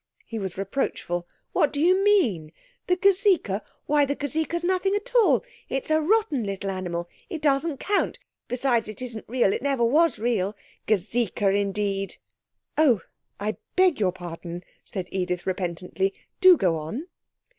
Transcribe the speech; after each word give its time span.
he 0.25 0.39
was 0.39 0.57
reproachful, 0.57 1.27
'what 1.51 1.71
do 1.71 1.79
you 1.79 2.03
mean? 2.03 2.51
The 2.87 2.95
gazeka? 2.95 3.61
Why 3.85 4.03
the 4.03 4.15
gazeka's 4.15 4.63
nothing 4.63 4.95
at 4.95 5.13
all 5.13 5.45
it's 5.69 5.91
a 5.91 6.01
rotten 6.01 6.43
little 6.43 6.71
animal. 6.71 7.07
It 7.29 7.39
doesn't 7.43 7.77
count. 7.79 8.17
Besides, 8.47 8.87
it 8.87 8.99
isn't 9.03 9.25
real 9.27 9.53
it 9.53 9.61
never 9.61 9.85
was 9.85 10.17
real. 10.17 10.55
Gazeka, 10.87 11.49
indeed!' 11.53 12.15
'Oh, 12.79 13.01
I 13.39 13.57
beg 13.75 13.99
your 13.99 14.11
pardon,' 14.11 14.63
said 14.85 15.07
Edith 15.11 15.45
repentantly; 15.45 16.15
'do 16.39 16.57
go 16.57 16.77
on.' 16.77 17.05